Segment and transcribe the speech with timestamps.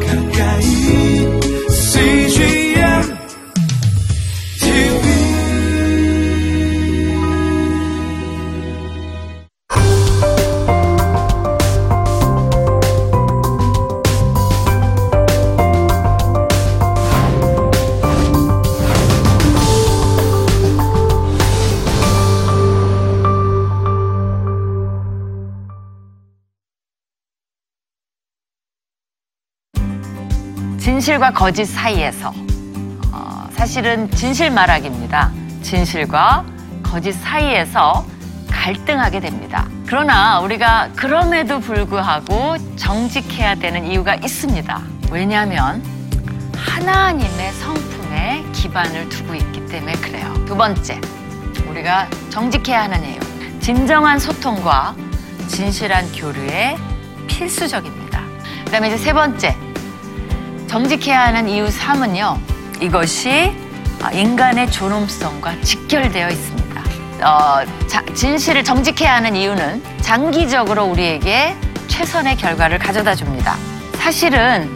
[0.00, 0.21] 가까
[31.02, 32.32] 진실과 거짓 사이에서
[33.10, 35.32] 어, 사실은 진실 말하기입니다.
[35.60, 36.44] 진실과
[36.80, 38.06] 거짓 사이에서
[38.48, 39.66] 갈등하게 됩니다.
[39.84, 44.80] 그러나 우리가 그럼에도 불구하고 정직해야 되는 이유가 있습니다.
[45.10, 45.82] 왜냐하면
[46.54, 50.32] 하나님의 성품에 기반을 두고 있기 때문에 그래요.
[50.46, 51.00] 두 번째,
[51.68, 53.18] 우리가 정직해야 하는 이유.
[53.58, 54.94] 진정한 소통과
[55.48, 56.76] 진실한 교류에
[57.26, 58.22] 필수적입니다.
[58.66, 59.56] 그 다음에 이제 세 번째,
[60.72, 62.38] 정직해야 하는 이유 3은요.
[62.80, 63.52] 이것이
[64.10, 66.82] 인간의 존엄성과 직결되어 있습니다.
[67.20, 71.54] 어, 자, 진실을 정직해야 하는 이유는 장기적으로 우리에게
[71.88, 73.54] 최선의 결과를 가져다 줍니다.
[73.96, 74.74] 사실은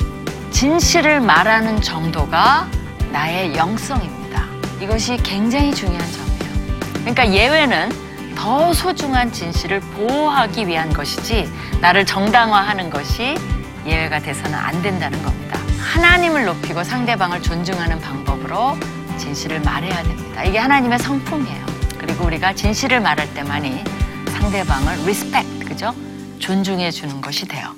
[0.50, 2.69] 진실을 말하는 정도가
[3.10, 4.44] 나의 영성입니다.
[4.83, 6.91] 이것이 굉장히 중요한 점이에요.
[6.97, 11.50] 그러니까 예외는 더 소중한 진실을 보호하기 위한 것이지
[11.81, 13.34] 나를 정당화하는 것이
[13.86, 15.56] 예외가 돼서는 안 된다는 겁니다.
[15.87, 18.77] 하나님을 높이고 상대방을 존중하는 방법으로
[19.19, 20.45] 진실을 말해야 됩니다.
[20.45, 21.65] 이게 하나님의 성품이에요.
[21.98, 23.83] 그리고 우리가 진실을 말할 때만이
[24.28, 25.95] 상대방을 respect, 그죠?
[26.39, 27.75] 존중해 주는 것이 돼요.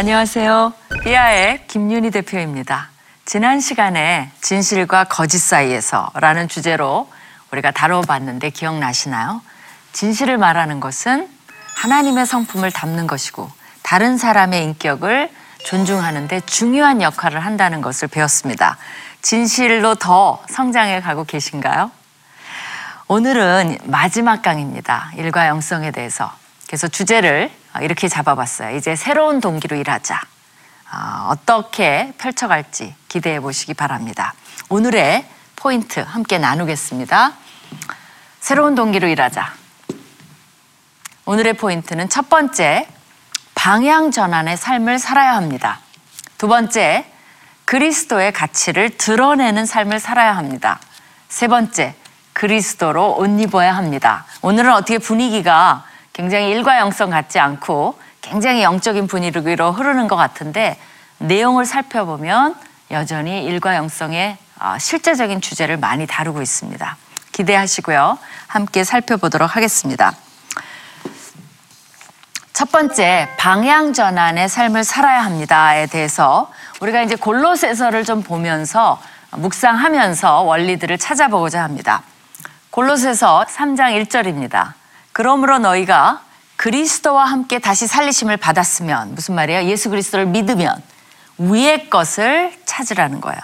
[0.00, 0.72] 안녕하세요.
[1.04, 2.88] 삐아의 김윤희 대표입니다.
[3.26, 7.06] 지난 시간에 진실과 거짓 사이에서라는 주제로
[7.52, 9.42] 우리가 다뤄봤는데 기억나시나요?
[9.92, 11.28] 진실을 말하는 것은
[11.76, 13.50] 하나님의 성품을 담는 것이고
[13.82, 15.28] 다른 사람의 인격을
[15.66, 18.78] 존중하는데 중요한 역할을 한다는 것을 배웠습니다.
[19.20, 21.90] 진실로 더 성장해 가고 계신가요?
[23.06, 25.12] 오늘은 마지막 강입니다.
[25.16, 26.32] 일과 영성에 대해서.
[26.68, 28.76] 그래서 주제를 이렇게 잡아봤어요.
[28.76, 30.20] 이제 새로운 동기로 일하자.
[30.90, 34.34] 아, 어떻게 펼쳐갈지 기대해 보시기 바랍니다.
[34.68, 37.32] 오늘의 포인트 함께 나누겠습니다.
[38.40, 39.52] 새로운 동기로 일하자.
[41.26, 42.88] 오늘의 포인트는 첫 번째,
[43.54, 45.78] 방향 전환의 삶을 살아야 합니다.
[46.38, 47.04] 두 번째,
[47.66, 50.80] 그리스도의 가치를 드러내는 삶을 살아야 합니다.
[51.28, 51.94] 세 번째,
[52.32, 54.24] 그리스도로 옷 입어야 합니다.
[54.42, 55.84] 오늘은 어떻게 분위기가
[56.20, 60.78] 굉장히 일과 영성 같지 않고 굉장히 영적인 분위기로 흐르는 것 같은데
[61.16, 62.54] 내용을 살펴보면
[62.90, 66.96] 여전히 일과 영성의 어, 실제적인 주제를 많이 다루고 있습니다.
[67.32, 68.18] 기대하시고요.
[68.48, 70.12] 함께 살펴보도록 하겠습니다.
[72.52, 80.98] 첫 번째, 방향 전환의 삶을 살아야 합니다에 대해서 우리가 이제 골로새서를 좀 보면서 묵상하면서 원리들을
[80.98, 82.02] 찾아보고자 합니다.
[82.68, 84.79] 골로새서 3장 1절입니다.
[85.12, 86.22] 그러므로 너희가
[86.56, 89.64] 그리스도와 함께 다시 살리심을 받았으면 무슨 말이에요?
[89.64, 90.82] 예수 그리스도를 믿으면
[91.38, 93.40] 위의 것을 찾으라는 거예요.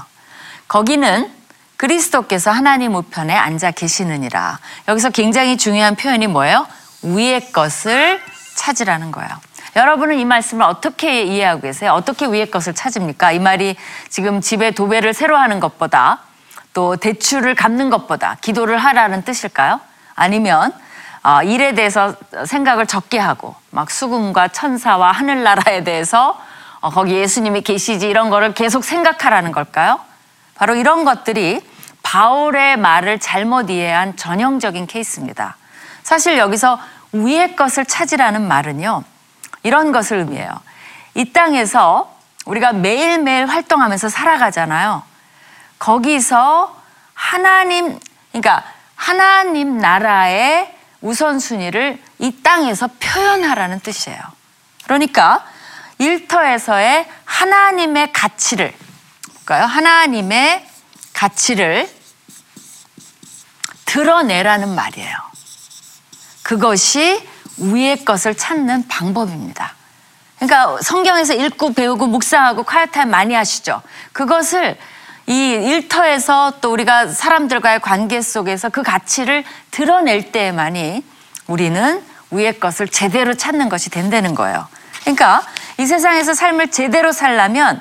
[0.69, 1.31] 거기는
[1.77, 4.59] 그리스도께서 하나님 우편에 앉아 계시느니라.
[4.89, 6.67] 여기서 굉장히 중요한 표현이 뭐예요?
[7.03, 8.21] 위의 것을
[8.55, 9.31] 찾으라는 거예요.
[9.77, 11.93] 여러분은 이 말씀을 어떻게 이해하고 계세요?
[11.93, 13.33] 어떻게 위의 것을 찾습니까?
[13.33, 13.77] 이 말이
[14.09, 16.21] 지금 집에 도배를 새로 하는 것보다
[16.73, 19.81] 또 대출을 갚는 것보다 기도를 하라는 뜻일까요?
[20.15, 20.73] 아니면
[21.27, 22.15] 어, 일에 대해서
[22.47, 26.41] 생각을 적게 하고 막 수금과 천사와 하늘나라에 대해서
[26.79, 29.99] 어, 거기 예수님이 계시지 이런 거를 계속 생각하라는 걸까요?
[30.55, 31.69] 바로 이런 것들이
[32.05, 35.57] 바울의 말을 잘못 이해한 전형적인 케이스입니다.
[36.05, 36.79] 사실 여기서
[37.11, 39.03] 위의 것을 찾으라는 말은요.
[39.65, 40.53] 이런 것을 의미해요.
[41.15, 42.15] 이 땅에서
[42.45, 45.03] 우리가 매일매일 활동하면서 살아가잖아요.
[45.81, 46.81] 거기서
[47.15, 47.99] 하나님,
[48.31, 48.63] 그러니까
[48.95, 54.21] 하나님 나라의 우선순위를 이 땅에서 표현하라는 뜻이에요.
[54.85, 55.45] 그러니까
[55.99, 58.73] 일터에서의 하나님의 가치를
[59.47, 59.65] 볼까요?
[59.65, 60.67] 하나님의
[61.13, 61.89] 가치를
[63.85, 65.17] 드러내라는 말이에요.
[66.43, 67.27] 그것이
[67.59, 69.75] 위의 것을 찾는 방법입니다.
[70.37, 73.81] 그러니까 성경에서 읽고 배우고 묵상하고 콰이타임 많이 하시죠.
[74.13, 74.77] 그것을
[75.27, 81.05] 이 일터에서 또 우리가 사람들과의 관계 속에서 그 가치를 드러낼 때만이
[81.47, 84.67] 우리는 위의 것을 제대로 찾는 것이 된다는 거예요.
[85.01, 85.43] 그러니까
[85.79, 87.81] 이 세상에서 삶을 제대로 살려면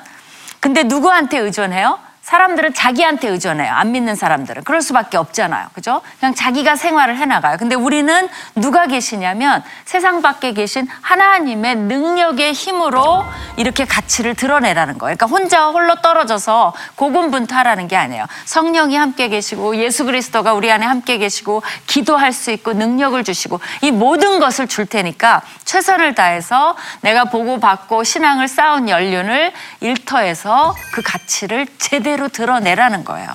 [0.60, 1.98] 근데 누구한테 의존해요?
[2.26, 3.72] 사람들은 자기한테 의존해요.
[3.72, 4.64] 안 믿는 사람들은.
[4.64, 5.68] 그럴 수밖에 없잖아요.
[5.74, 6.02] 그죠?
[6.18, 7.56] 그냥 자기가 생활을 해나가요.
[7.56, 13.24] 근데 우리는 누가 계시냐면 세상 밖에 계신 하나님의 능력의 힘으로
[13.56, 15.16] 이렇게 가치를 드러내라는 거예요.
[15.16, 18.26] 그러니까 혼자 홀로 떨어져서 고군분투하라는 게 아니에요.
[18.44, 23.92] 성령이 함께 계시고 예수 그리스도가 우리 안에 함께 계시고 기도할 수 있고 능력을 주시고 이
[23.92, 31.68] 모든 것을 줄 테니까 최선을 다해서 내가 보고 받고 신앙을 쌓은 연륜을 일터에서 그 가치를
[31.78, 33.28] 제대로 드러내라는 거예요.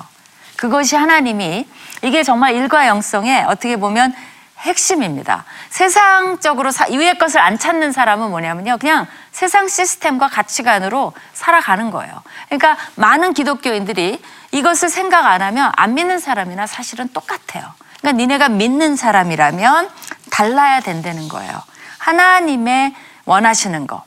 [0.56, 1.66] 그것이 하나님이
[2.02, 4.14] 이게 정말 일과 영성의 어떻게 보면
[4.58, 5.44] 핵심입니다.
[5.70, 8.78] 세상적으로 사, 위의 것을 안 찾는 사람은 뭐냐면요.
[8.78, 12.22] 그냥 세상 시스템과 가치관으로 살아가는 거예요.
[12.46, 17.72] 그러니까 많은 기독교인들이 이것을 생각 안 하면 안 믿는 사람이나 사실은 똑같아요.
[18.00, 19.90] 그러니까 니네가 믿는 사람이라면
[20.30, 21.60] 달라야 된다는 거예요.
[21.98, 22.94] 하나님의
[23.24, 24.04] 원하시는 거.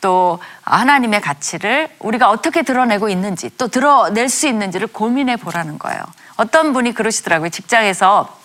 [0.00, 6.00] 또 하나님의 가치를 우리가 어떻게 드러내고 있는지 또 드러낼 수 있는지를 고민해 보라는 거예요.
[6.36, 7.50] 어떤 분이 그러시더라고요.
[7.50, 8.36] 직장에서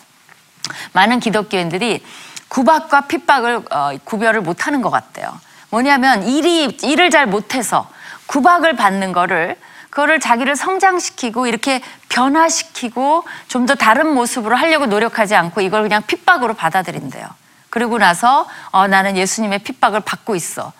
[0.94, 2.04] 많은 기독교인들이
[2.48, 5.40] 구박과 핍박을 어, 구별을 못 하는 것 같대요.
[5.70, 7.90] 뭐냐면 일이 일을 잘 못해서
[8.28, 9.58] 구박을 받는 거를
[9.90, 16.56] 그거를 자기를 성장시키고 이렇게 변화시키고 좀 더 다른 모습으로 하려고 노력하지 않고 이걸 그냥 핍박으로
[16.56, 17.26] 받아들인대요.
[17.70, 20.74] 그리고 나서 어, 나는 예수님의 핍박을 받고 있어.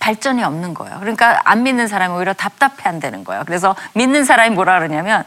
[0.00, 0.98] 발전이 없는 거예요.
[1.00, 3.44] 그러니까 안 믿는 사람이 오히려 답답해 한다는 거예요.
[3.46, 5.24] 그래서 믿는 사람이 뭐라 그러냐면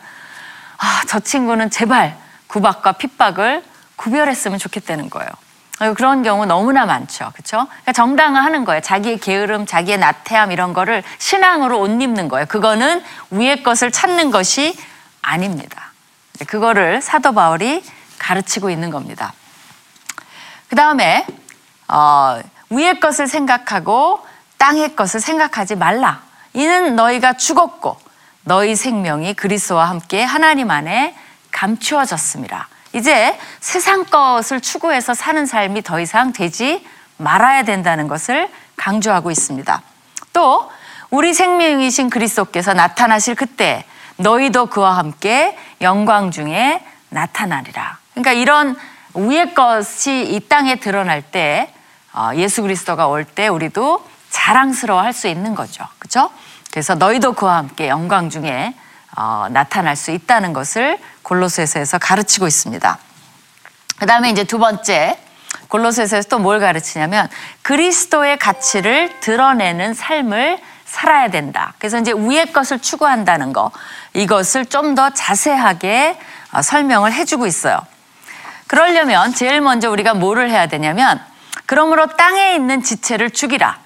[0.77, 2.15] 아, 저 친구는 제발
[2.47, 3.63] 구박과 핍박을
[3.95, 5.29] 구별했으면 좋겠다는 거예요.
[5.95, 7.31] 그런 경우 너무나 많죠.
[7.33, 7.65] 그렇죠?
[7.67, 8.81] 그러니까 정당화하는 거예요.
[8.81, 12.45] 자기의 게으름, 자기의 나태함 이런 거를 신앙으로 옷 입는 거예요.
[12.45, 14.77] 그거는 위의 것을 찾는 것이
[15.23, 15.91] 아닙니다.
[16.47, 17.83] 그거를 사도 바울이
[18.19, 19.33] 가르치고 있는 겁니다.
[20.69, 21.25] 그 다음에
[21.87, 24.25] 어, 위의 것을 생각하고
[24.61, 26.21] 땅의 것을 생각하지 말라.
[26.53, 27.97] 이는 너희가 죽었고
[28.43, 31.15] 너희 생명이 그리스도와 함께 하나님 안에
[31.51, 32.67] 감추어졌습니다.
[32.93, 36.85] 이제 세상 것을 추구해서 사는 삶이 더 이상 되지
[37.17, 39.81] 말아야 된다는 것을 강조하고 있습니다.
[40.31, 40.71] 또
[41.09, 43.83] 우리 생명이신 그리스도께서 나타나실 그때
[44.17, 47.97] 너희도 그와 함께 영광 중에 나타나리라.
[48.13, 48.75] 그러니까 이런
[49.15, 51.73] 위의 것이 이 땅에 드러날 때
[52.13, 55.85] 어, 예수 그리스도가 올 때 우리도 자랑스러워 할 수 있는 거죠.
[55.99, 56.31] 그렇죠?
[56.71, 58.73] 그래서 너희도 그와 함께 영광 중에
[59.15, 62.97] 어, 나타날 수 있다는 것을 골로새서에서 가르치고 있습니다.
[63.99, 65.19] 그 다음에 이제 두 번째
[65.67, 67.27] 골로새서에서 또 뭘 가르치냐면
[67.61, 71.73] 그리스도의 가치를 드러내는 삶을 살아야 된다.
[71.77, 73.71] 그래서 이제 위의 것을 추구한다는 거
[74.13, 76.17] 이것을 좀 더 자세하게
[76.53, 77.79] 어, 설명을 해주고 있어요.
[78.67, 81.21] 그러려면 제일 먼저 우리가 뭐를 해야 되냐면
[81.65, 83.77] 그러므로 땅에 있는 지체를 죽이라.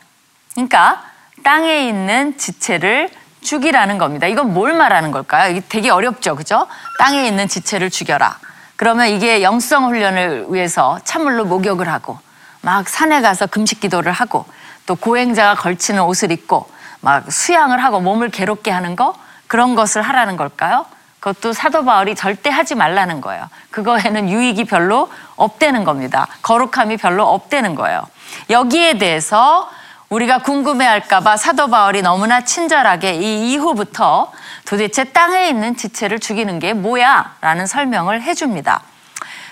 [0.56, 1.04] 그러니까
[1.44, 3.10] 땅에 있는 지체를
[3.42, 4.26] 죽이라는 겁니다.
[4.26, 5.52] 이건 뭘 말하는 걸까요?
[5.52, 6.36] 이게 되게 어렵죠.
[6.36, 6.66] 그죠?
[6.98, 8.40] 땅에 있는 지체를 죽여라.
[8.76, 12.18] 그러면 이게 영성 훈련을 위해서 찬물로 목욕을 하고
[12.62, 14.46] 막 산에 가서 금식 기도를 하고
[14.86, 16.68] 또 고행자가 걸치는 옷을 입고
[17.02, 19.14] 막 수양을 하고 몸을 괴롭게 하는 거
[19.48, 20.86] 그런 것을 하라는 걸까요?
[21.20, 23.48] 그것도 사도 바울이 절대 하지 말라는 거예요.
[23.72, 26.28] 그거에는 유익이 별로 없다는 겁니다.
[26.42, 28.04] 거룩함이 별로 없다는 거예요.
[28.50, 29.70] 여기에 대해서
[30.10, 34.32] 우리가 궁금해할까봐 사도 바울이 너무나 친절하게 이 이후부터
[34.66, 37.36] 도대체 땅에 있는 지체를 죽이는 게 뭐야?
[37.42, 38.82] 라는 설명을 해줍니다.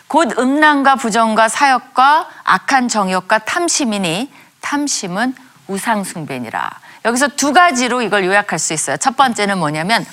[0.08, 4.32] 곧 음란과 부정과 사역과 악한 정욕과 탐심이니
[4.62, 5.36] 탐심은
[5.68, 6.70] 우상숭배니라.
[7.06, 8.98] 여기서 두 가지로 이걸 요약할 수 있어요.
[8.98, 10.06] 첫 번째는 뭐냐면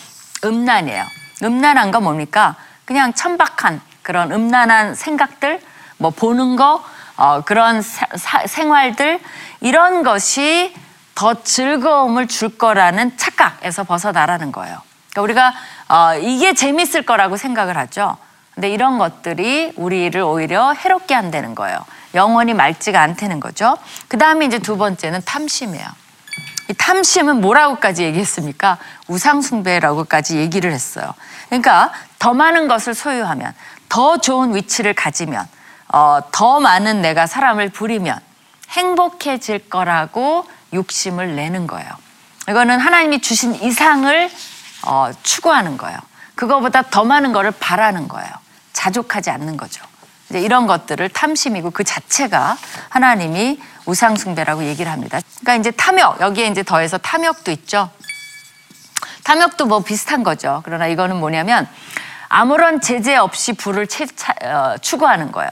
[0.44, 1.04] 음란이에요.
[1.42, 2.56] 음란한 건 뭡니까?
[2.84, 5.60] 그냥 천박한 그런 음란한 생각들,
[5.98, 6.82] 뭐 보는 거,
[7.20, 9.20] 어, 그런 사, 사, 생활들
[9.60, 10.74] 이런 것이
[11.14, 14.78] 더 즐거움을 줄 거라는 착각에서 벗어나라는 거예요.
[15.10, 15.54] 그러니까 우리가
[15.88, 18.16] 어, 이게 재밌을 거라고 생각을 하죠.
[18.54, 21.84] 근데 이런 것들이 우리를 오히려 해롭게 한다는 거예요.
[22.14, 23.76] 영원히 맑지가 않다는 거죠.
[24.08, 25.86] 그 다음에 이제 두 번째는 탐심이에요.
[26.70, 28.78] 이 탐심은 뭐라고까지 얘기했습니까?
[29.08, 31.12] 우상숭배라고까지 얘기를 했어요.
[31.48, 33.52] 그러니까 더 많은 것을 소유하면,
[33.88, 35.46] 더 좋은 위치를 가지면,
[35.92, 38.18] 어, 더 많은 내가 사람을 부리면
[38.70, 41.88] 행복해질 거라고 욕심을 내는 거예요.
[42.48, 44.30] 이거는 하나님이 주신 이상을
[44.86, 45.98] 어, 추구하는 거예요.
[46.34, 48.30] 그거보다 더 많은 거를 바라는 거예요.
[48.72, 49.84] 자족하지 않는 거죠.
[50.30, 52.56] 이제 이런 것들을 탐심이고 그 자체가
[52.88, 55.18] 하나님이 우상숭배라고 얘기를 합니다.
[55.40, 57.90] 그러니까 이제 탐욕 여기에 이제 더해서 탐욕도 있죠.
[59.24, 60.62] 탐욕도 뭐 비슷한 거죠.
[60.64, 61.68] 그러나 이거는 뭐냐면
[62.28, 65.50] 아무런 제재 없이 부를 채, 차, 어, 추구하는 거예요.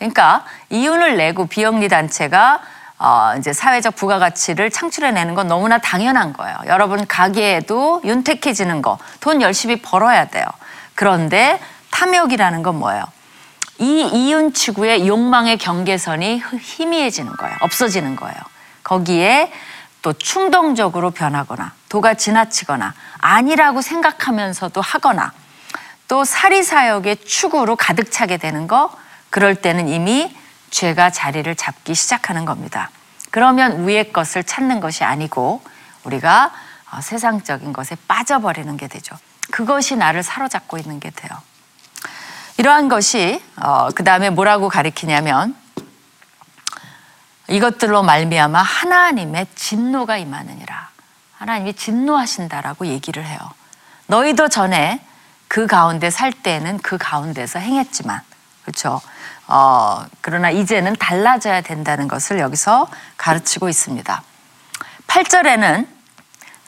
[0.00, 2.60] 그러니까 이윤을 내고 비영리 단체가
[2.98, 6.56] 어, 이제 사회적 부가가치를 창출해내는 건 너무나 당연한 거예요.
[6.66, 10.44] 여러분 가게에도 윤택해지는 거, 돈 열심히 벌어야 돼요.
[10.94, 13.04] 그런데 탐욕이라는 건 뭐예요?
[13.78, 17.56] 이 이윤치구의 욕망의 경계선이 흐- 희미해지는 거예요.
[17.60, 18.36] 없어지는 거예요.
[18.84, 19.50] 거기에
[20.02, 25.32] 또 충동적으로 변하거나 도가 지나치거나 아니라고 생각하면서도 하거나
[26.08, 28.90] 또 사리사욕의 추구로 가득 차게 되는 거
[29.30, 30.36] 그럴 때는 이미
[30.70, 32.90] 죄가 자리를 잡기 시작하는 겁니다.
[33.30, 35.62] 그러면 위의 것을 찾는 것이 아니고
[36.04, 36.52] 우리가
[36.92, 39.16] 어, 세상적인 것에 빠져버리는 게 되죠.
[39.50, 41.30] 그것이 나를 사로잡고 있는 게 돼요.
[42.56, 43.42] 이러한 것이
[43.94, 45.56] 그 다음에 뭐라고 가리키냐면
[47.48, 50.90] 이것들로 말미암아 하나님의 진노가 임하느니라.
[51.38, 53.38] 하나님이 진노하신다라고 얘기를 해요.
[54.06, 55.04] 너희도 전에
[55.48, 58.20] 그 가운데 살 때는 그 가운데서 행했지만,
[58.62, 59.00] 그렇죠?
[59.50, 64.22] 어, 그러나 이제는 달라져야 된다는 것을 여기서 가르치고 있습니다.
[65.06, 65.86] 8절에는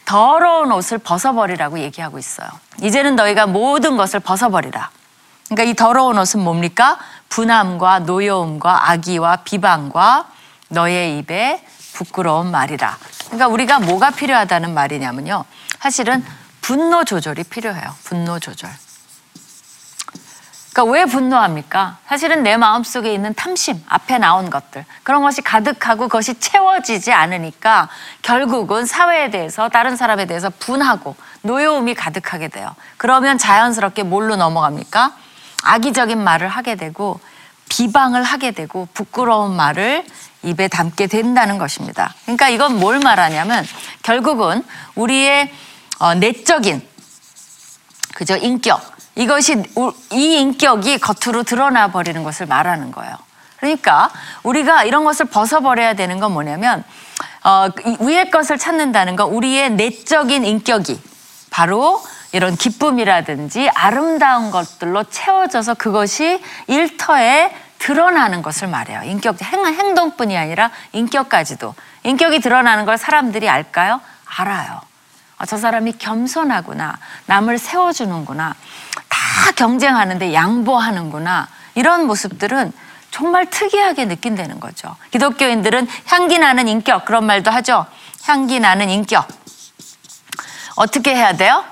[0.05, 2.49] 더러운 옷을 벗어버리라고 얘기하고 있어요.
[2.83, 4.91] 이제는 너희가 모든 것을 벗어버리라.
[5.49, 6.99] 그러니까 이 더러운 옷은 뭡니까?
[7.29, 10.27] 분함과 노여움과 악의와 비방과
[10.69, 12.99] 너의 입에 부끄러운 말이라.
[13.27, 15.45] 그러니까 우리가 뭐가 필요하다는 말이냐면요.
[15.81, 16.25] 사실은
[16.61, 17.95] 분노 조절이 필요해요.
[18.05, 18.71] 분노 조절.
[20.73, 21.99] 그러니까 왜 분노합니까?
[22.07, 27.91] 사실은 내 마음속에 있는 탐심, 앞에 나온 것들, 그런 것이 가득하고 그것이 채워지지 않으니까
[28.23, 32.75] 결국은 사회에 대해서, 다른 사람에 대해서 분하고 노여움이 가득하게 돼요.
[32.97, 35.15] 그러면 자연스럽게 뭘로 넘어갑니까?
[35.65, 37.21] 악의적인 말을 하게 되고,
[37.69, 40.07] 비방을 하게 되고, 부끄러운 말을
[40.43, 42.15] 입에 담게 된다는 것입니다.
[42.23, 43.65] 그러니까 이건 뭘 말하냐면,
[44.03, 44.65] 결국은
[44.95, 45.53] 우리의
[45.99, 46.83] 어, 내적인
[48.15, 53.17] 그저 인격 이것이 우- 이 인격이 겉으로 드러나 버리는 것을 말하는 거예요.
[53.59, 54.11] 그러니까
[54.43, 56.83] 우리가 이런 것을 벗어버려야 되는 건 뭐냐면
[57.45, 61.01] 어, 이 위의 것을 찾는다는 건 우리의 내적인 인격이
[61.51, 62.03] 바로
[62.33, 69.03] 이런 기쁨이라든지 아름다운 것들로 채워져서 그것이 일터에 드러나는 것을 말해요.
[69.05, 74.01] 인격 행, 행동뿐이 아니라 인격까지도 인격이 드러나는 걸 사람들이 알까요?
[74.25, 74.81] 알아요.
[75.43, 76.97] 아, 저 사람이 겸손하구나.
[77.27, 78.55] 남을 세워주는구나.
[79.09, 81.49] 다 경쟁하는데 양보하는구나.
[81.75, 82.73] 이런 모습들은
[83.11, 84.95] 정말 특이하게 느낀다는 거죠.
[85.11, 87.87] 기독교인들은 향기 나는 인격, 그런 말도 하죠.
[88.23, 89.27] 향기 나는 인격.
[90.77, 91.65] 어떻게 해야 돼요?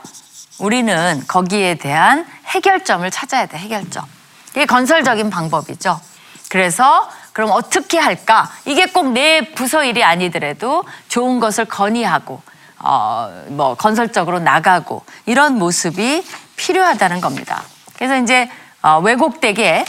[0.59, 4.05] 우리는 거기에 대한 해결점을 찾아야 돼, 해결점.
[4.51, 6.01] 이게 건설적인 방법이죠.
[6.49, 8.51] 그래서 그럼 어떻게 할까?
[8.65, 12.43] 이게 꼭 내 부서 일이 아니더라도 좋은 것을 건의하고,
[12.83, 16.25] 어, 뭐, 건설적으로 나가고, 이런 모습이
[16.57, 17.63] 필요하다는 겁니다.
[17.97, 18.51] 그래서 이제,
[18.83, 19.85] 어, 왜곡되게,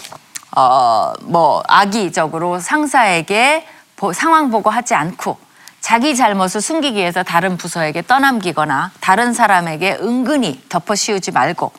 [0.56, 5.38] 어, 뭐, 악의적으로 상사에게 보- 상황 보고하지 않고,
[5.80, 11.72] 자기 잘못을 숨기기 위해서 다른 부서에게 떠넘기거나 다른 사람에게 은근히 덮어 씌우지 말고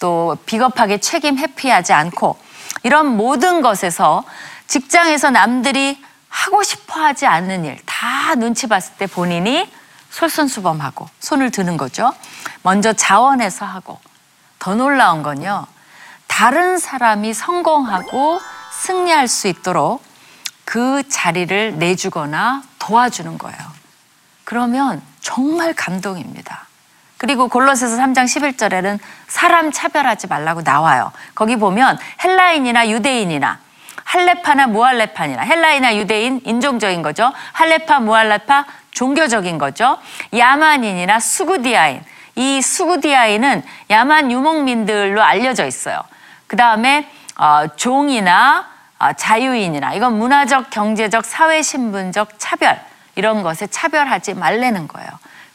[0.00, 2.36] 또 비겁하게 책임 회피하지 않고
[2.82, 4.22] 이런 모든 것에서
[4.66, 5.98] 직장에서 남들이
[6.28, 9.66] 하고 싶어 하지 않는 일 다 눈치 봤을 때 본인이
[10.18, 12.12] 솔선수범하고 손을 드는 거죠.
[12.62, 14.00] 먼저 자원해서 하고
[14.58, 15.66] 더 놀라운 건요.
[16.26, 18.40] 다른 사람이 성공하고
[18.72, 20.02] 승리할 수 있도록
[20.64, 23.58] 그 자리를 내주거나 도와주는 거예요.
[24.44, 26.66] 그러면 정말 감동입니다.
[27.16, 28.98] 그리고 골로새서 3장 11절에는
[29.28, 31.12] 사람 차별하지 말라고 나와요.
[31.34, 33.60] 거기 보면 헬라인이나 유대인이나
[34.04, 37.32] 할레파나 무할레파니나 헬라인이나 유대인 인종적인 거죠.
[37.52, 38.64] 할레파 무할레파
[38.98, 39.96] 종교적인 거죠.
[40.36, 42.02] 야만인이나 수구디아인
[42.34, 46.02] 이 수구디아인은 야만 유목민들로 알려져 있어요.
[46.48, 48.66] 그 다음에 어, 종이나
[48.98, 52.80] 어, 자유인이나 이건 문화적, 경제적, 사회 신분적 차별
[53.14, 55.08] 이런 것에 차별하지 말라는 거예요.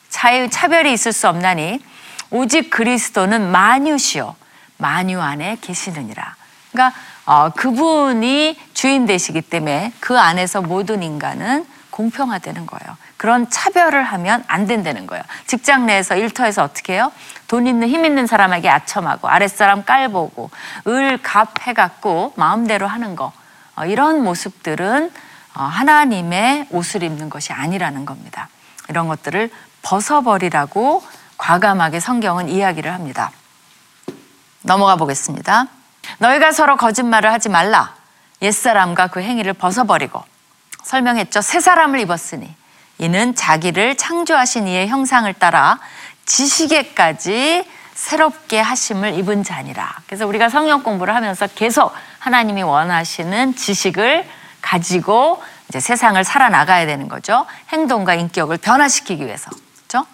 [0.07, 1.83] 자유 차별이 있을 수 없나니
[2.29, 4.37] 오직 그리스도는 만유시요
[4.77, 6.35] 만유 안에 계시느니라.
[6.71, 12.97] 그러니까 어, 그분이 주인 되시기 때문에 그 안에서 모든 인간은 공평하다는 거예요.
[13.23, 15.23] 그런 차별을 하면 안 된다는 거예요.
[15.47, 17.09] 직장 내에서 일터에서 어떻게 해요?
[17.47, 20.49] 돈 있는 힘 있는 사람에게 아첨하고 아랫사람 깔보고
[20.85, 23.31] 을갑 해갖고 마음대로 하는 거
[23.77, 25.09] 어, 이런 모습들은
[25.55, 28.49] 어, 하나님의 옷을 입는 것이 아니라는 겁니다.
[28.89, 29.49] 이런 것들을
[29.83, 31.01] 벗어버리라고
[31.37, 33.31] 과감하게 성경은 이야기를 합니다.
[34.63, 35.67] 넘어가 보겠습니다.
[36.17, 37.95] 너희가 서로 거짓말을 하지 말라.
[38.41, 40.21] 옛사람과 그 행위를 벗어버리고
[40.83, 41.39] 설명했죠.
[41.39, 42.53] 새 사람을 입었으니
[42.97, 45.79] 이는 자기를 창조하신 이의 형상을 따라
[46.25, 49.97] 지식에까지 새롭게 하심을 입은 자니라.
[50.07, 54.25] 그래서 우리가 성경 공부를 하면서 계속 하나님이 원하시는 지식을
[54.61, 57.45] 가지고 이제 세상을 살아나가야 되는 거죠.
[57.69, 59.49] 행동과 인격을 변화시키기 위해서.
[59.87, 60.07] 그렇죠?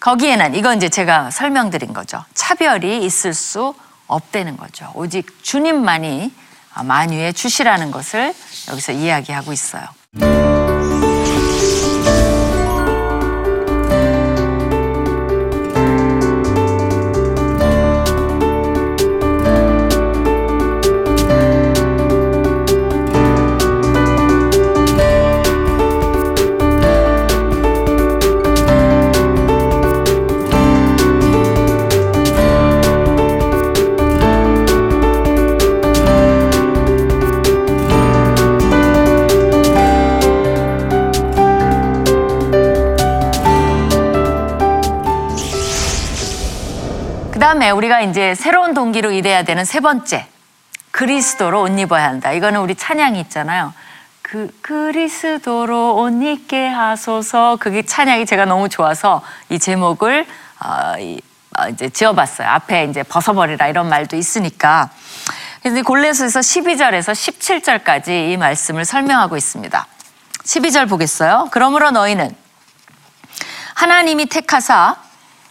[0.00, 2.24] 거기에는 이건 이제 제가 설명드린 거죠.
[2.34, 3.74] 차별이 있을 수
[4.06, 4.90] 없다는 거죠.
[4.94, 6.32] 오직 주님만이
[6.84, 8.34] 만유의 주시라는 것을
[8.70, 10.67] 여기서 이야기하고 있어요.
[48.18, 50.26] 이제 새로운 동기로 일해야 되는 세 번째.
[50.90, 52.32] 그리스도로 옷 입어야 한다.
[52.32, 53.72] 이거는 우리 찬양이 있잖아요.
[54.22, 57.58] 그 그리스도로 옷 입게 하소서.
[57.60, 60.26] 그게 찬양이 제가 너무 좋아서 이 제목을
[60.58, 61.20] 어, 이,
[61.56, 62.48] 어, 이제 지어봤어요.
[62.48, 64.90] 앞에 이제 벗어버리라 이런 말도 있으니까.
[65.62, 69.86] 그래서 이 골레스에서 12절에서 17절까지 이 말씀을 설명하고 있습니다.
[70.42, 71.50] 12절 보겠어요.
[71.52, 72.34] 그러므로 너희는
[73.74, 74.96] 하나님이 택하사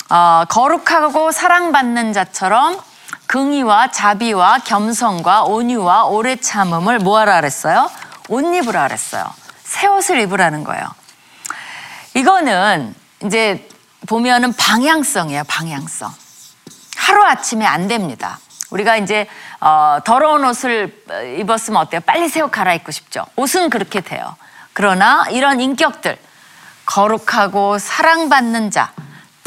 [0.10, 2.80] 어, 거룩하고 사랑받는 자처럼
[3.28, 7.90] 긍의와 자비와 겸손과 온유와 오래 참음을 뭐하라 그랬어요?
[8.30, 9.26] 옷 입으라 그랬어요.
[9.64, 10.86] 새 옷을 입으라는 거예요.
[12.14, 12.96] 이거는
[13.26, 13.68] 이제
[14.08, 16.14] 보면은 방향성이에요, 방향성.
[16.96, 18.40] 하루 아침에 안 됩니다.
[18.70, 19.28] 우리가 이제
[19.60, 21.04] 어, 더러운 옷을
[21.40, 22.02] 입었으면 어때요?
[22.02, 23.26] 빨리 새 옷 갈아입고 싶죠.
[23.36, 24.36] 옷은 그렇게 돼요.
[24.74, 26.18] 그러나 이런 인격들
[26.86, 28.92] 거룩하고 사랑받는 자,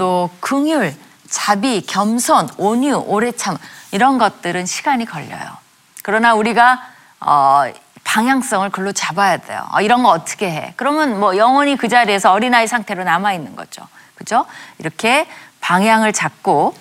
[0.00, 0.97] 또 긍휼,
[1.28, 3.59] 자비, 겸손, 온유, 오래 참
[3.90, 5.59] 이런 것들은 시간이 걸려요.
[6.02, 6.80] 그러나 우리가
[7.21, 7.64] 어,
[8.04, 9.69] 방향성을 글로 잡아야 돼요.
[9.73, 10.73] 어, 이런 거 어떻게 해?
[10.76, 13.86] 그러면 뭐 영원히 그 자리에서 어린아이 상태로 남아 있는 거죠.
[14.15, 14.47] 그죠?
[14.78, 15.28] 이렇게
[15.60, 16.75] 방향을 잡고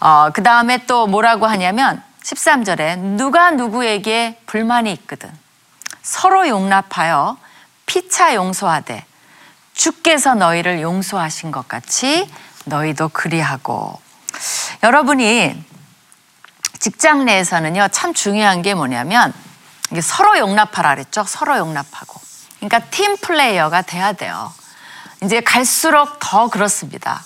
[0.00, 5.32] 어, 그 다음에 또 뭐라고 하냐면 13절에 누가 누구에게 불만이 있거든
[6.02, 7.38] 서로 용납하여
[7.86, 9.06] 피차 용서하되
[9.72, 12.28] 주께서 너희를 용서하신 것 같이
[12.70, 14.00] 너희도 그리하고
[14.82, 15.62] 여러분이
[16.78, 19.34] 직장 내에서는요 참 중요한 게 뭐냐면
[19.90, 22.18] 이게 서로 용납하라 그랬죠 서로 용납하고
[22.56, 24.50] 그러니까 팀 플레이어가 돼야 돼요
[25.22, 27.22] 이제 갈수록 더 그렇습니다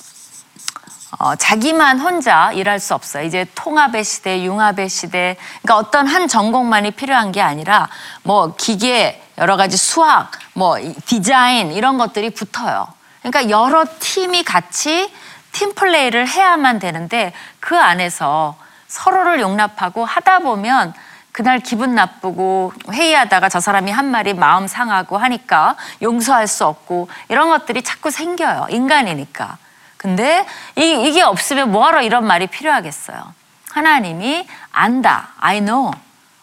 [1.21, 3.23] 어, 자기만 혼자 일할 수 없어요.
[3.23, 5.37] 이제 통합의 시대, 융합의 시대.
[5.63, 7.89] 그러니까 어떤 한 전공만이 필요한 게 아니라
[8.25, 12.89] 뭐 기계, 여러 가지 수학, 뭐 이- 디자인 이런 것들이 붙어요.
[13.23, 15.09] 그러니까 여러 팀이 같이
[15.55, 18.57] 팀 플레이를 해야만 되는데 그 안에서
[18.89, 20.93] 서로를 용납하고 하다 보면
[21.33, 27.49] 그날 기분 나쁘고 회의하다가 저 사람이 한 말이 마음 상하고 하니까 용서할 수 없고 이런
[27.49, 28.67] 것들이 자꾸 생겨요.
[28.71, 29.57] 인간이니까.
[29.97, 33.35] 근데 이, 이게 없으면 뭐하러 이런 말이 필요하겠어요.
[33.71, 35.31] 하나님이 안다.
[35.41, 35.91] I know.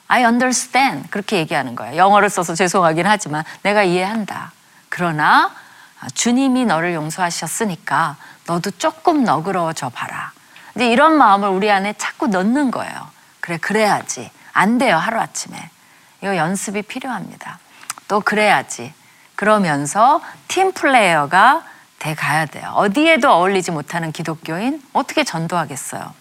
[0.07, 1.09] I understand.
[1.09, 1.95] 그렇게 얘기하는 거예요.
[1.95, 4.51] 영어를 써서 죄송하긴 하지만 내가 이해한다.
[4.89, 5.51] 그러나
[6.13, 10.31] 주님이 너를 용서하셨으니까 너도 조금 너그러워져 봐라.
[10.75, 13.09] 이제 이런 마음을 우리 안에 자꾸 넣는 거예요.
[13.39, 14.31] 그래, 그래야지.
[14.53, 15.57] 안 돼요, 하루아침에.
[16.21, 17.59] 이거 연습이 필요합니다.
[18.07, 18.93] 또 그래야지.
[19.35, 21.63] 그러면서 팀 플레이어가
[21.99, 22.71] 돼 가야 돼요.
[22.75, 26.13] 어디에도 어울리지 못하는 기독교인 어떻게 전도하겠어요?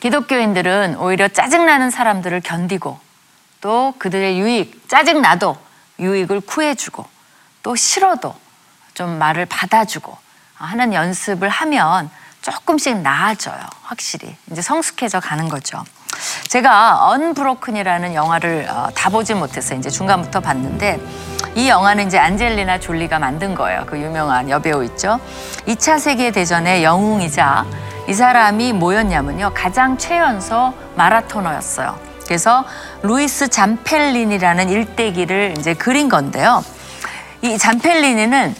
[0.00, 2.98] 기독교인들은 오히려 짜증나는 사람들을 견디고
[3.60, 5.56] 또 그들의 유익, 짜증나도
[5.98, 7.04] 유익을 구해주고
[7.62, 8.34] 또 싫어도
[8.94, 10.16] 좀 말을 받아주고
[10.66, 12.10] 하는 연습을 하면
[12.42, 13.60] 조금씩 나아져요.
[13.82, 14.36] 확실히.
[14.50, 15.82] 이제 성숙해져 가는 거죠.
[16.48, 21.00] 제가 언브로큰이라는 영화를 어, 다 보지 못해서 이제 중간부터 봤는데
[21.54, 23.84] 이 영화는 이제 안젤리나 졸리가 만든 거예요.
[23.86, 25.18] 그 유명한 여배우 있죠.
[25.66, 27.64] 2차 세계 대전의 영웅이자
[28.08, 29.52] 이 사람이 뭐였냐면요.
[29.54, 31.98] 가장 최연소 마라토너였어요.
[32.24, 32.64] 그래서
[33.02, 36.64] 루이스 잠펠린이라는 일대기를 이제 그린 건데요.
[37.42, 38.54] 이 잠펠리니는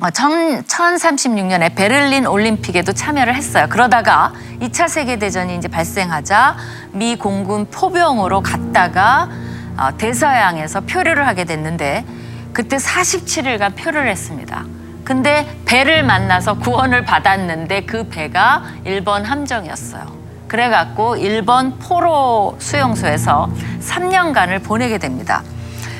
[0.00, 3.66] 어, 1036년에 베를린 올림픽에도 참여를 했어요.
[3.68, 6.56] 그러다가 2차 세계대전이 이제 발생하자
[6.92, 9.28] 미 공군 포병으로 갔다가
[9.76, 12.04] 어, 대서양에서 표류를 하게 됐는데
[12.52, 14.64] 그때 47일간 표류를 했습니다.
[15.04, 20.16] 근데 배를 만나서 구원을 받았는데 그 배가 일본 함정이었어요.
[20.46, 25.42] 그래갖고 일본 포로 수용소에서 3년간을 보내게 됩니다.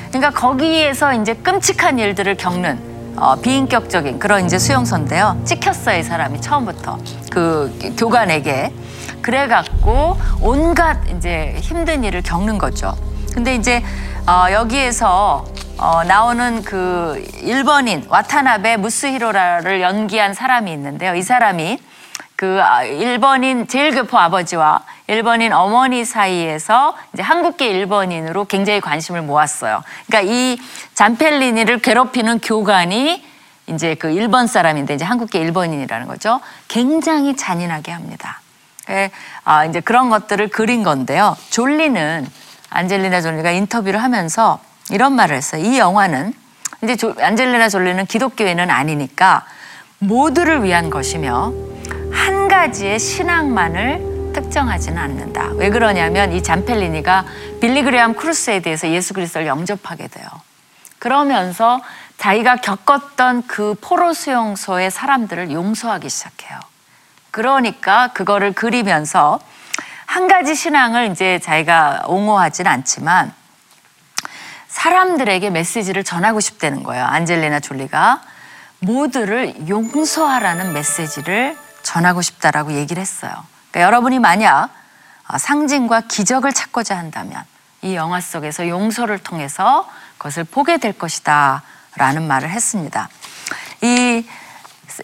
[0.09, 2.88] 그러니까 거기에서 이제 끔찍한 일들을 겪는
[3.19, 5.41] 어, 비인격적인 그런 이제 수용소인데요.
[5.43, 6.97] 찍혔어요, 이 사람이 처음부터
[7.29, 8.73] 그 교관에게.
[9.21, 12.95] 그래갖고 온갖 이제 힘든 일을 겪는 거죠.
[13.33, 13.83] 근데 이제
[14.25, 15.45] 어, 여기에서
[15.77, 21.15] 어, 나오는 그 일본인 와타나베 무스히로라를 연기한 사람이 있는데요.
[21.15, 21.79] 이 사람이
[22.35, 29.81] 그 아, 일본인 제일 교포 아버지와 일본인 어머니 사이에서 이제 한국계 일본인으로 굉장히 관심을 모았어요.
[30.05, 30.59] 그러니까 이
[30.93, 33.25] 잔펠리니를 괴롭히는 교관이
[33.65, 36.39] 이제 그 일본 사람인데 이제 한국계 일본인이라는 거죠.
[36.67, 38.39] 굉장히 잔인하게 합니다.
[38.91, 39.09] 예,
[39.45, 41.35] 아, 이제 그런 것들을 그린 건데요.
[41.49, 42.27] 졸리는
[42.69, 44.59] 안젤리나 졸리가 인터뷰를 하면서
[44.91, 45.63] 이런 말을 했어요.
[45.63, 46.33] 이 영화는
[46.83, 49.43] 이제 조- 안젤리나 졸리는 기독교인은 아니니까
[49.97, 51.51] 모두를 위한 것이며
[52.11, 55.49] 한 가지의 신앙만을 특정하지는 않는다.
[55.55, 57.25] 왜 그러냐면 이 잔펠리니가
[57.61, 60.27] 빌리그레암 크루스에 대해서 예수 그리스도를 영접하게 돼요.
[60.99, 61.81] 그러면서
[62.17, 66.59] 자기가 겪었던 그 포로 수용소의 사람들을 용서하기 시작해요.
[67.31, 69.39] 그러니까 그거를 그리면서
[70.05, 73.33] 한 가지 신앙을 이제 자기가 옹호하진 않지만
[74.67, 77.05] 사람들에게 메시지를 전하고 싶다는 거예요.
[77.05, 78.21] 안젤리나 졸리가
[78.79, 83.31] 모두를 용서하라는 메시지를 전하고 싶다라고 얘기를 했어요.
[83.71, 84.69] 그러니까 여러분이 만약
[85.27, 87.43] 어, 상징과 기적을 찾고자 한다면
[87.81, 91.63] 이 영화 속에서 용서를 통해서 그것을 보게 될 것이다
[91.95, 93.09] 라는 말을 했습니다.
[93.81, 94.25] 이,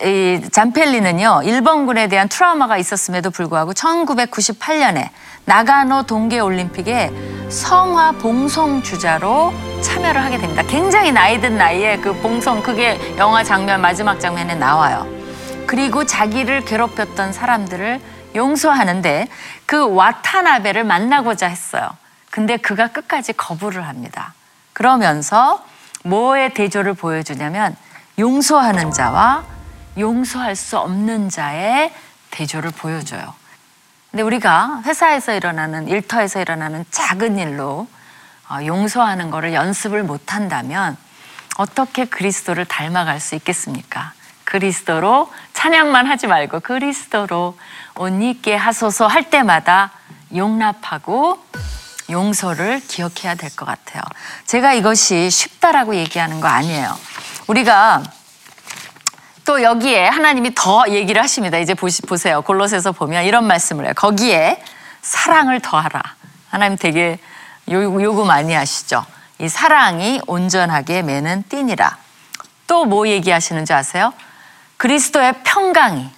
[0.04, 5.10] 이 잔펠리는요, 일본군에 대한 트라우마가 있었음에도 불구하고 1998년에
[5.46, 7.12] 나가노 동계올림픽에
[7.50, 10.64] 성화 봉송 주자로 참여를 하게 됩니다.
[10.64, 15.08] 굉장히 나이 든 나이에 그 봉송, 그게 영화 장면, 마지막 장면에 나와요.
[15.68, 18.02] 그리고 자기를 괴롭혔던 사람들을
[18.36, 19.28] 용서하는데
[19.66, 21.96] 그 와타나베를 만나고자 했어요.
[22.30, 24.34] 근데 그가 끝까지 거부를 합니다.
[24.74, 25.66] 그러면서
[26.04, 27.76] 뭐의 대조를 보여주냐면
[28.20, 29.44] 용서하는 자와
[29.98, 31.94] 용서할 수 없는 자의
[32.32, 33.34] 대조를 보여줘요.
[34.12, 37.88] 근데 우리가 회사에서 일어나는 일터에서 일어나는 작은 일로
[38.50, 40.96] 어, 용서하는 것을 연습을 못 한다면
[41.58, 44.14] 어떻게 그리스도를 닮아갈 수 있겠습니까?
[44.44, 45.32] 그리스도로
[45.70, 47.58] 찬양만 하지 말고 그리스도로
[47.96, 49.90] 옷 입게 하소서 할 때마다
[50.36, 51.44] 용납하고
[52.12, 54.04] 용서를 기억해야 될 것 같아요.
[54.46, 56.96] 제가 이것이 쉽다라고 얘기하는 거 아니에요.
[57.48, 58.04] 우리가
[59.44, 61.58] 또 여기에 하나님이 더 얘기를 하십니다.
[61.58, 62.44] 이제 보시, 보세요.
[62.44, 63.94] 골로새서 보면 이런 말씀을 해요.
[63.96, 64.62] 거기에
[65.02, 66.00] 사랑을 더하라.
[66.52, 67.18] 하나님 되게
[67.72, 69.04] 요- 요구 많이 하시죠.
[69.40, 71.98] 이 사랑이 온전하게 매는 띠니라.
[72.68, 74.14] 또 뭐 얘기하시는지 아세요?
[74.78, 76.10] 그리스도의 평강이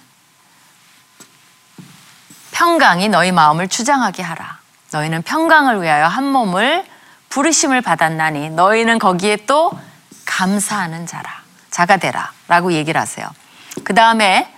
[2.50, 4.58] 평강이 너희 마음을 주장하게 하라.
[4.90, 6.84] 너희는 평강을 위하여 한 몸을
[7.28, 9.70] 부르심을 받았나니 너희는 거기에 또
[10.24, 11.42] 감사하는 자라.
[11.70, 12.32] 자가 되라.
[12.48, 13.28] 라고 얘기를 하세요.
[13.84, 14.52] 그 다음에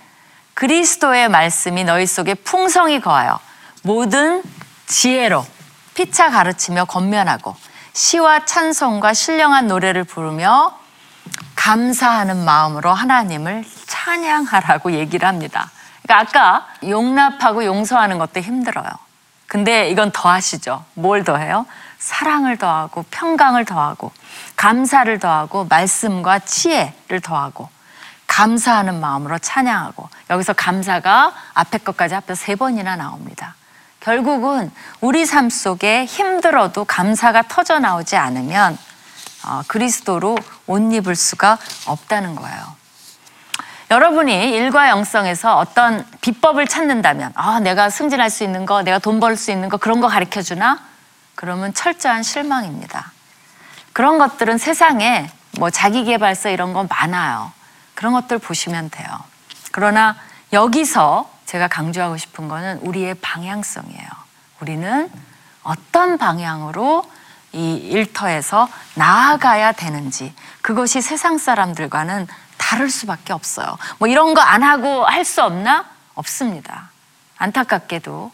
[0.55, 3.39] 그리스도의 말씀이 너희 속에 풍성히 거하여
[3.83, 4.41] 모든
[4.87, 5.45] 지혜로
[5.93, 7.55] 피차 가르치며 권면하고
[7.93, 10.77] 시와 찬송과 신령한 노래를 부르며
[11.61, 15.69] 감사하는 마음으로 하나님을 찬양하라고 얘기를 합니다.
[16.01, 18.89] 그러니까 아까 용납하고 용서하는 것도 힘들어요.
[19.45, 20.83] 근데 이건 더 하시죠.
[20.95, 21.67] 뭘 더해요?
[21.99, 24.11] 사랑을 더하고 평강을 더하고
[24.55, 27.69] 감사를 더하고 말씀과 지혜를 더하고
[28.25, 33.53] 감사하는 마음으로 찬양하고 여기서 감사가 앞에 것까지 합해서 세 번이나 나옵니다.
[33.99, 38.79] 결국은 우리 삶 속에 힘들어도 감사가 터져 나오지 않으면
[39.43, 40.37] 어, 그리스도로
[40.71, 42.81] 옷 입을 수가 없다는 거예요.
[43.91, 49.35] 여러분이 일과 영성에서 어떤 비법을 찾는다면, 아, 내가 승진할 수 있는 거, 내가 돈 벌
[49.35, 50.79] 수 있는 거, 그런 거 가르쳐 주나?
[51.35, 53.11] 그러면 철저한 실망입니다.
[53.91, 55.29] 그런 것들은 세상에
[55.59, 57.51] 뭐 자기개발서 이런 거 많아요.
[57.93, 59.07] 그런 것들 보시면 돼요.
[59.71, 60.15] 그러나
[60.53, 64.07] 여기서 제가 강조하고 싶은 거는 우리의 방향성이에요.
[64.61, 65.11] 우리는
[65.63, 67.03] 어떤 방향으로
[67.53, 73.77] 이 일터에서 나아가야 되는지 그것이 세상 사람들과는 다를 수밖에 없어요.
[73.97, 75.85] 뭐 이런 거 안 하고 할 수 없나?
[76.15, 76.89] 없습니다.
[77.37, 78.31] 안타깝게도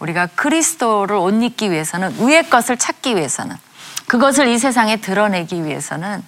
[0.00, 3.56] 우리가 그리스도를 옷 입기 위해서는 위의 것을 찾기 위해서는
[4.06, 6.24] 그것을 이 세상에 드러내기 위해서는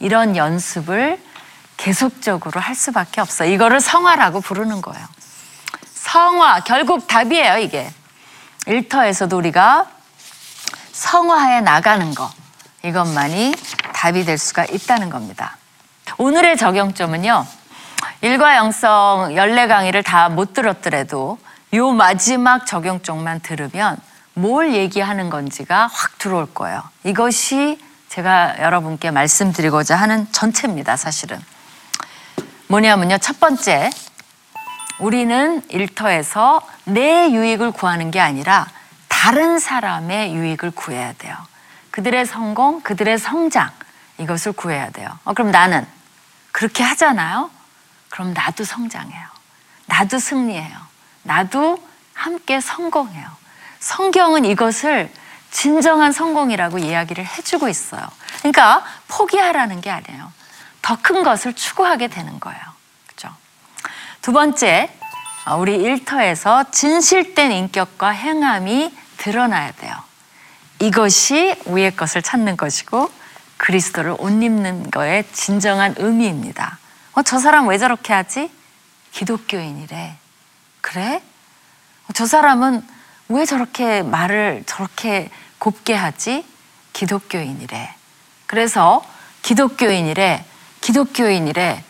[0.00, 1.20] 이런 연습을
[1.76, 3.50] 계속적으로 할 수밖에 없어요.
[3.50, 5.06] 이거를 성화라고 부르는 거예요.
[5.94, 7.90] 성화, 결국 답이에요, 이게.
[8.66, 9.86] 일터에서도 우리가
[10.94, 12.30] 성화해 나가는 거,
[12.84, 13.52] 이것만이
[13.92, 15.56] 답이 될 수가 있다는 겁니다.
[16.18, 17.44] 오늘의 적용점은요,
[18.20, 21.38] 일과 영성 연례 강의를 다 못 들었더라도
[21.74, 23.96] 요 마지막 적용점만 들으면
[24.34, 26.82] 뭘 얘기하는 건지가 확 들어올 거예요.
[27.02, 31.40] 이것이 제가 여러분께 말씀드리고자 하는 전체입니다, 사실은.
[32.68, 33.90] 뭐냐면요, 첫 번째,
[35.00, 38.68] 우리는 일터에서 내 유익을 구하는 게 아니라
[39.24, 41.34] 다른 사람의 유익을 구해야 돼요.
[41.92, 43.70] 그들의 성공, 그들의 성장,
[44.18, 45.18] 이것을 구해야 돼요.
[45.24, 45.86] 어, 그럼 나는
[46.52, 47.50] 그렇게 하잖아요.
[48.10, 49.26] 그럼 나도 성장해요.
[49.86, 50.76] 나도 승리해요.
[51.22, 51.82] 나도
[52.12, 53.26] 함께 성공해요.
[53.80, 55.10] 성경은 이것을
[55.50, 58.06] 진정한 성공이라고 이야기를 해주고 있어요.
[58.40, 60.30] 그러니까 포기하라는 게 아니에요.
[60.82, 62.60] 더 큰 것을 추구하게 되는 거예요.
[63.06, 63.30] 그죠?
[64.20, 64.94] 두 번째,
[65.46, 69.96] 어, 우리 일터에서 진실된 인격과 행함이 드러나야 돼요.
[70.80, 73.10] 이것이 위의 것을 찾는 것이고
[73.56, 76.78] 그리스도를 옷 입는 거의 진정한 의미입니다.
[77.14, 78.50] 어, 저 사람 왜 저렇게 하지?
[79.12, 80.16] 기독교인이래.
[80.82, 81.22] 그래?
[82.06, 82.86] 어, 저 사람은
[83.30, 86.44] 왜 저렇게 말을 저렇게 곱게 하지?
[86.92, 87.94] 기독교인이래.
[88.46, 89.02] 그래서
[89.40, 90.44] 기독교인이래.
[90.82, 91.82] 기독교인이래.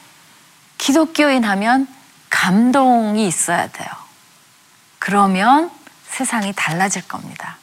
[0.79, 1.89] 기독교인 하면
[2.31, 3.89] 감동이 있어야 돼요.
[5.01, 5.73] 그러면
[6.15, 7.57] 세상이 달라질 겁니다.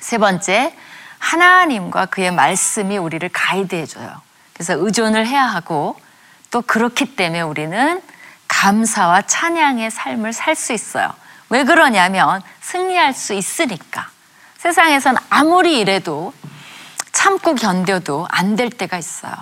[0.00, 0.76] 세 번째,
[1.18, 4.20] 하나님과 그의 말씀이 우리를 가이드해 줘요.
[4.52, 5.98] 그래서 의존을 해야 하고
[6.50, 8.02] 또 그렇기 때문에 우리는
[8.48, 11.10] 감사와 찬양의 삶을 살 수 있어요.
[11.48, 14.10] 왜 그러냐면 승리할 수 있으니까.
[14.58, 16.34] 세상에선 아무리 이래도
[17.12, 19.32] 참고 견뎌도 안 될 때가 있어요.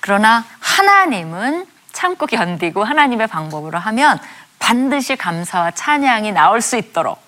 [0.00, 4.18] 그러나 하나님은 참고 견디고 하나님의 방법으로 하면
[4.60, 7.20] 반드시 감사와 찬양이 나올 수 있도록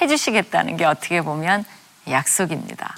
[0.00, 1.64] 해주시겠다는 게 어떻게 보면
[2.08, 2.94] 약속입니다.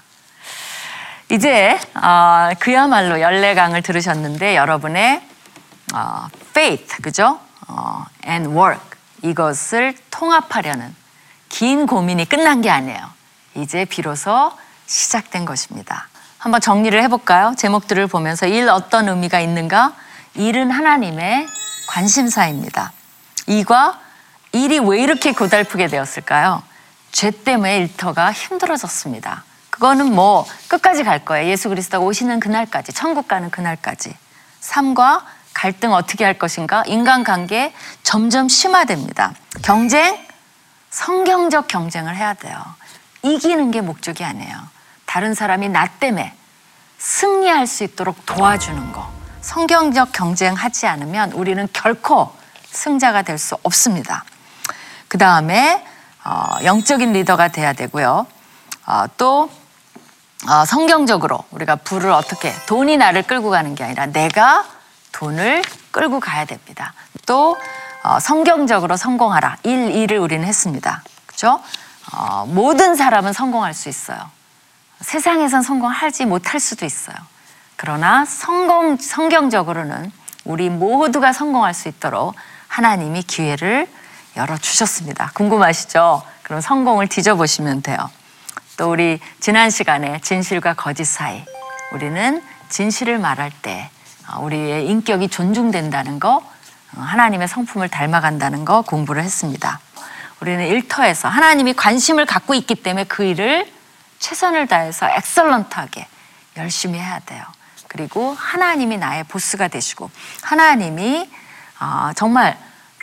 [1.31, 5.23] 이제 어, 그야말로 열례강을 들으셨는데 여러분의
[5.95, 7.39] 어, faith 그죠?
[7.69, 8.83] 어, and work
[9.23, 10.95] 이것을 통합하려는
[11.49, 12.99] 긴 고민이 끝난 게 아니에요.
[13.55, 14.53] 이제 비로소
[14.87, 16.09] 시작된 것입니다.
[16.39, 17.55] 한번 정리를 해볼까요?
[17.57, 19.95] 제목들을 보면서 일 어떤 의미가 있는가?
[20.35, 21.47] 일은 하나님의
[21.87, 22.93] 관심사입니다.
[23.47, 24.01] 이과
[24.53, 26.63] 일이 왜 이렇게 고달프게 되었을까요?
[27.11, 29.45] 죄 때문에 일터가 힘들어졌습니다.
[29.71, 31.49] 그거는 뭐 끝까지 갈 거예요.
[31.49, 34.15] 예수 그리스도가 오시는 그날까지, 천국 가는 그날까지.
[34.61, 35.25] 삶과
[35.55, 36.83] 갈등 어떻게 할 것인가?
[36.87, 39.33] 인간관계 점점 심화됩니다.
[39.63, 40.19] 경쟁,
[40.91, 42.59] 성경적 경쟁을 해야 돼요.
[43.23, 44.57] 이기는 게 목적이 아니에요.
[45.07, 46.35] 다른 사람이 나 때문에
[46.99, 49.11] 승리할 수 있도록 도와주는 거.
[49.41, 52.33] 성경적 경쟁하지 않으면 우리는 결코
[52.73, 54.25] 승자가 될 수 없습니다.
[55.09, 55.85] 그 다음에
[56.25, 58.27] 어, 영적인 리더가 돼야 되고요.
[58.87, 59.51] 어, 또
[60.49, 64.65] 어, 성경적으로 우리가 부를 어떻게 돈이 나를 끌고 가는 게 아니라 내가
[65.13, 66.95] 돈을 끌고 가야 됩니다.
[67.27, 67.57] 또
[68.03, 71.03] 어, 성경적으로 성공하라 일 일을 우리는 했습니다.
[71.27, 71.61] 그렇죠?
[72.13, 74.19] 어, 모든 사람은 성공할 수 있어요.
[75.01, 77.17] 세상에선 성공하지 못할 수도 있어요.
[77.77, 80.11] 그러나 성공 성경적으로는
[80.45, 82.35] 우리 모두가 성공할 수 있도록
[82.73, 83.87] 하나님이 기회를
[84.35, 85.31] 열어 주셨습니다.
[85.35, 86.23] 궁금하시죠?
[86.43, 87.99] 그럼 성공을 뒤져보시면 돼요.
[88.79, 91.45] 또 우리 지난 시간에 진실과 거짓 사이
[91.93, 93.91] 우리는 진실을 말할 때
[94.27, 99.79] 어, 우리의 인격이 존중된다는 거 어, 하나님의 성품을 닮아간다는 거 공부를 했습니다.
[100.41, 103.71] 우리는 일터에서 하나님이 관심을 갖고 있기 때문에 그 일을
[104.19, 106.07] 최선을 다해서 excellent하게
[106.57, 107.45] 열심히 해야 돼요.
[107.89, 111.29] 그리고 하나님이 나의 보스가 되시고 하나님이
[111.83, 112.57] 어, 정말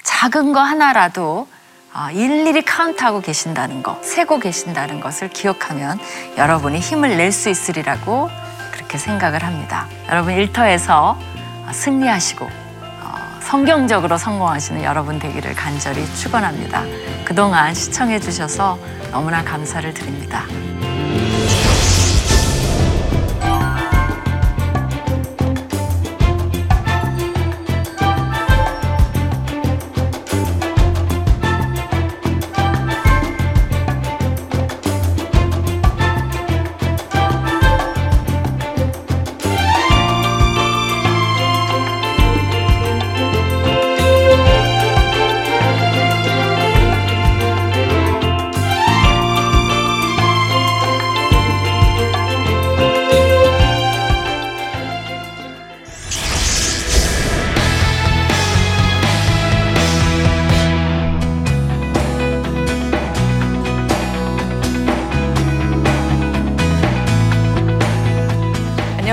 [0.04, 1.48] 작은 거 하나라도
[1.94, 6.00] 어, 일일이 카운트하고 계신다는 거, 세고 계신다는 것을 기억하면
[6.38, 8.30] 여러분이 힘을 낼 수 있으리라고
[8.72, 9.88] 그렇게 생각을 합니다.
[10.08, 16.84] 여러분 일터에서 어, 승리하시고 어, 성경적으로 성공하시는 여러분 되기를 간절히 축원합니다.
[17.26, 18.80] 그동안 시청해 주셔서
[19.12, 20.46] 너무나 감사를 드립니다.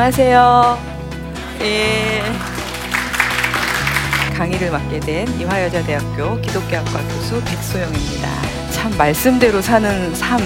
[0.07, 0.79] 안녕하세요.
[1.63, 2.23] 예.
[4.37, 8.29] 강의를 맡게 된 이화여자대학교 기독교학과 교수 백소영입니다.
[8.71, 10.39] 참 말씀대로 사는 삶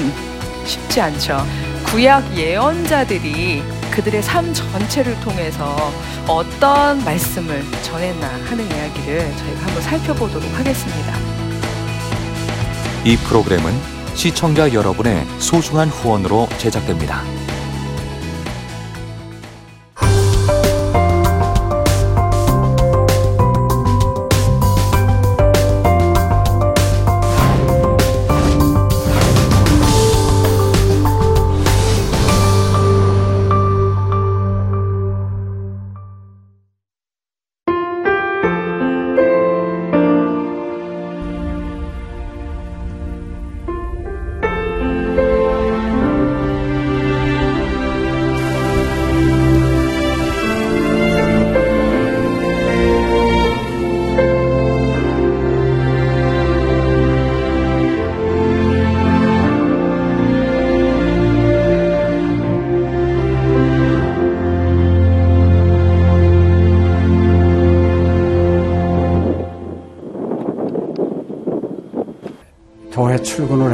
[0.64, 1.44] 쉽지 않죠.
[1.88, 5.92] 구약 예언자들이 그들의 삶 전체를 통해서
[6.26, 11.14] 어떤 말씀을 전했나 하는 이야기를 저희가 한번 살펴보도록 하겠습니다.
[13.04, 13.74] 이 프로그램은
[14.14, 17.39] 시청자 여러분의 소중한 후원으로 제작됩니다.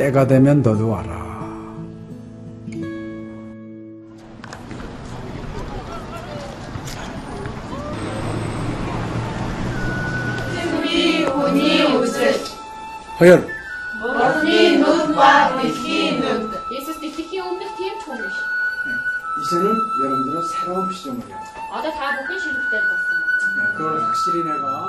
[0.00, 1.44] 때가 되면 너도 와라.
[10.54, 12.34] 승비 운이 웃을
[13.20, 13.46] 허연
[14.00, 18.20] 머니 눈과 빛이 눈 예수님이 오늘 뒤에 총이
[19.42, 21.36] 이제는 여러분들은 새로운 시점을 해요.
[21.74, 23.76] 아다 다 먹기 싫을 때 봤어.
[23.76, 24.88] 그걸 확실히 내가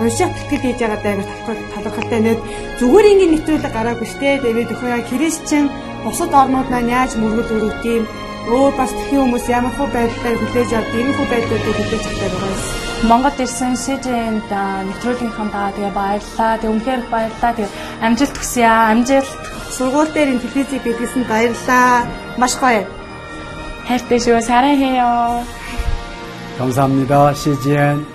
[0.00, 1.14] унших тэтгэл хийж байгаа даа
[1.74, 2.38] талархалтай нэг
[2.80, 5.64] зүгээр ингээд нэвтрүүлэг гараагүй штэ тэгээд өхөө яа христчэн
[6.04, 8.04] бусад орнууд маань яаж мөргөл өрөвд юм
[8.48, 12.52] өөр бас тхэн хүмүүс ямар хөө байдлаар хүлээж авд ийм хөө байдлуудыг хүлээж авдаг байгаа
[12.54, 12.62] юм.
[13.08, 14.52] Монгол ирсэн СЖН-д
[14.88, 16.52] нэвтрүүлгийнхаа даа тэгээ баярлаа.
[16.60, 17.52] Тэг үнхээр их баярлаа.
[17.56, 17.68] Тэг
[18.04, 18.92] амжилт хүсье аа.
[18.92, 19.32] Амжилт.
[19.76, 22.04] Сургууль дээр ин телевизийг бидлсэн баярлаа.
[22.40, 22.84] Маш гоё.
[23.88, 24.40] хайртай шүү.
[24.40, 25.44] 사랑해요.
[26.58, 27.32] 감사합니다.
[27.34, 28.13] CGN.